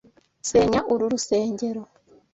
[0.49, 1.83] Senya uru rusengero.